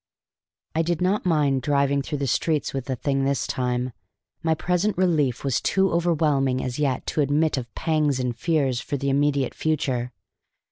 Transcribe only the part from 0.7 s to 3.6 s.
I did not mind driving through the streets with the thing this